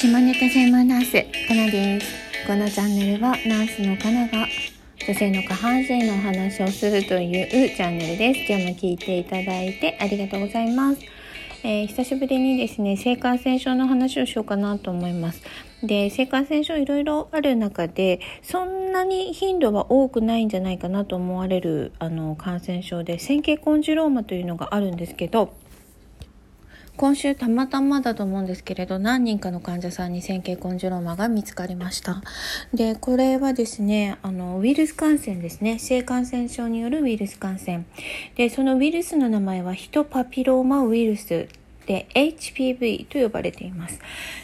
[0.00, 1.12] 下ネタ専門ナース
[1.48, 2.06] かなです
[2.46, 4.46] このチャンネルはナースのかなが
[5.04, 8.40] 女性の下半身のお話をするというチャンネルです。
[8.48, 11.00] 今日も聞いていただいてありがとうございます。
[11.64, 15.42] えー、久しぶりにですね性感染症の話をしようかなと思います。
[15.82, 25.54] で性感染症いろいろある中でそんなに頻度は多くないんじゃないかなと思われるあの感染症で線形コンジローマというのがあるんですけど
[26.98, 32.22] 今週たまたまだと思うんですけれど何人かの患者さんに線形コンジュローマが見つかりました。
[32.74, 35.78] でこれはですねあのウイルス感染ですね。
[35.78, 37.84] 性感染症によるウイルス感染。
[38.34, 41.46] でそのウイルスの名前はヒトパピローマウイルス
[41.86, 44.00] で HPV と呼ばれています。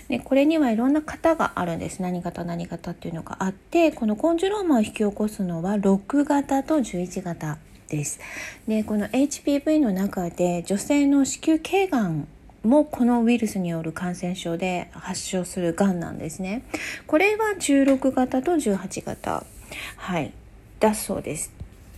[0.09, 2.03] でこれにはいろんな型があるんです。
[2.03, 8.21] 何型何型っていうのがあってこのコンジュローマを引き起こすのは6型と11型です。
[8.69, 12.29] でこの HPV の中で女性の子宮頸がん
[12.65, 16.63] もこのウイルスによる感染症で発症するがんなんですね。
[17.07, 19.45] これは16型と18型、
[19.97, 20.33] はい、
[20.81, 21.53] だそうです。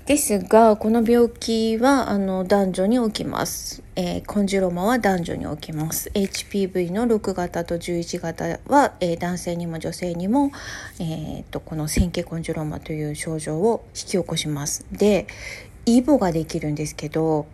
[0.06, 3.82] ですが、この病気はあの男女に起きます。
[3.96, 6.10] えー、コンジュロマは男女に起きます。
[6.14, 10.52] HPV の6型と11型は、えー、男性にも女性にも、
[11.00, 14.86] えーと、とこの線形コンジュロマという症状を引き起こします。
[14.92, 15.26] で、
[15.86, 17.46] イボができるんですけど、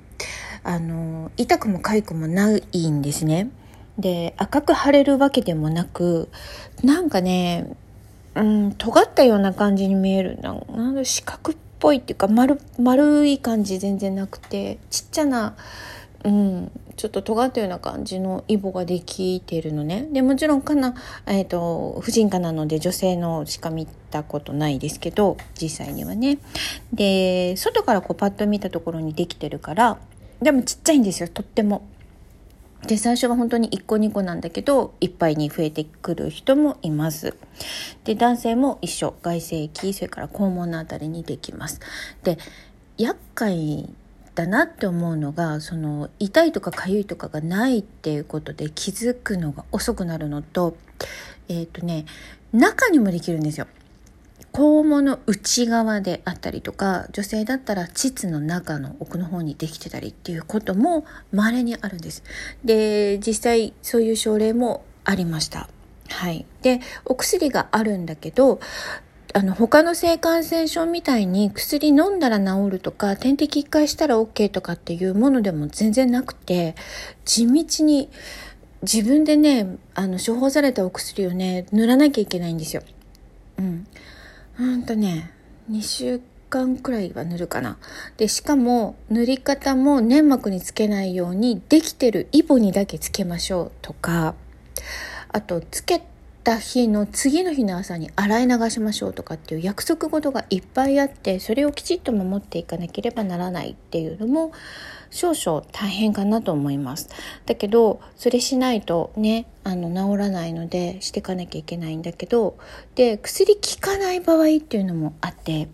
[0.65, 3.51] あの痛くも痒くもないんですね。
[3.99, 6.29] で赤く腫れるわけでもなく
[6.83, 7.77] なんかね
[8.35, 15.57] うん尖ったような感じに見えるななんだ四角っぽいっていうか丸丸い感じ全然なくてちっちゃな
[16.25, 20.07] うんちょっと尖ったような感じのイボができてるのね。
[20.13, 20.95] でもちろんかな、
[21.27, 26.39] えっ、ー、と婦人科なので女性のしか見たことないですけど実際にはね。
[26.93, 29.99] で外からこうパッと見たところにできてるから
[30.43, 31.89] でもちっちゃいんですよとっても。
[32.87, 37.37] で最初は本当に1個2個なんだけどいっぱいに増えてくる人もいます。
[38.05, 41.81] で男性も一緒外性器それから肛門のあたりにできます。
[42.25, 42.39] で
[42.99, 43.89] 厄介
[44.35, 50.77] だなって思うのがその痛いとか痒いとかがないっていうことで気づくのが遅くなるのと
[51.49, 52.07] えっ、ー、とね
[52.53, 53.69] 中にもできるんですよ。
[54.53, 62.23] 肛門の内側であったりとか女性だったら膣の中の奥の方にできてたりっていうことも稀にあるんです。
[62.65, 65.69] で実際そういう症例もありました。
[66.09, 68.61] はい、でお薬があるんだけど
[69.35, 76.75] あの他の性感染症みたいに薬飲んだら治るとか点滴1回したら OK とかっていうものでも全然なくて
[77.25, 78.11] 地道に
[78.83, 82.83] 自分でねあの処方されたお薬をね塗らなきゃいけないんですよ。
[83.59, 83.87] うん、
[84.59, 85.33] うんとね
[85.71, 86.21] 2週
[86.51, 87.79] 間くらいは塗るかな。
[88.19, 94.35] でしかも塗り方も粘膜につけないようにできてるイボにだけつけましょうとか
[95.29, 96.03] あとつけ
[96.43, 104.53] た日の次の日の朝に洗い流しましょうとかっていう約束事がいっぱいあってそれをきちっと守っていかなければならないっていうのも
[105.11, 107.11] 少々大変かなと思います。
[107.47, 112.57] だけどそれしないとねあの治らないのでしていかなきゃいけないんだけど
[112.95, 115.69] で薬効かない場合っていうのもあって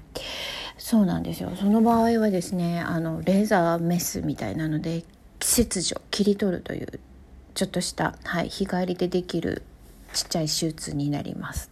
[0.76, 5.04] そうなんですよその場合はですねあのレーザーメスみたいなので
[5.40, 7.00] 切除切り取るという
[7.54, 9.62] ちょっとした、はい、日帰りでできる
[10.12, 11.70] ちっちゃい手術になります。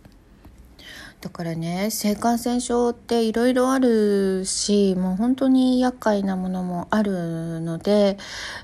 [1.20, 8.18] だからね性感染症っていろいろあるしもう本当に厄介なものもあるので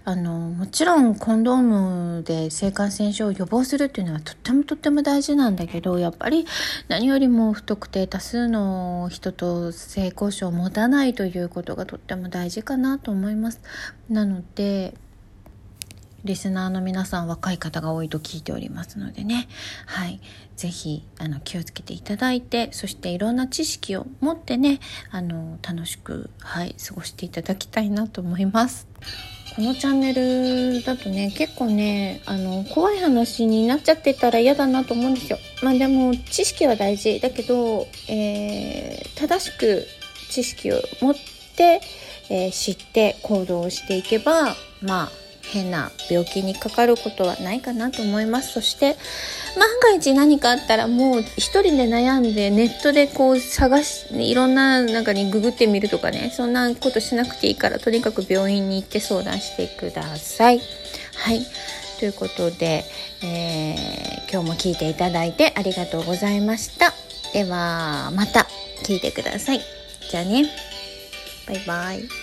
[0.04, 6.46] あのもちろんコンドームで性感染症を予防するっていうのはとってもとっても大事なんだけどやっぱり
[6.88, 13.60] 何よりも不特定多数の人と性交渉を持たないということがとっても大事かなと思います。
[14.08, 14.94] なので
[16.24, 19.48] リスナーの皆さん若い方が多いと聞いておりますのでね
[19.86, 20.20] はい
[20.56, 28.86] 是非あの気をつけていただいてそしていろんな知識を持ってねあの楽しくはい過ごしていただきたいなと思います。
[29.54, 35.38] このチャンネルだとね結構ねあの怖い話になっちゃってたら嫌だなと思うんですよ。
[35.62, 39.86] まあでも知識は大事だけど、えー、正しく
[40.30, 41.14] 知識を持っ
[41.56, 41.82] て、
[42.30, 48.96] えー、知って行動していけばまあ変な病気にかかることはないかなと思いますそして
[49.58, 60.60] 万が一何かあったらもう一人で悩んでネットでこう探しいろんな中にググってみるとかねそんなことしなくていいからとにかく病院に行って相談してください。
[61.16, 61.40] はい
[61.98, 62.84] ということで、
[63.22, 66.92] えー、今日も聞いていただいてありがとうございました。
[67.32, 68.48] ではまた
[68.84, 69.60] 聞いてください。
[70.10, 70.46] じゃあね。
[71.46, 72.21] バイバイ。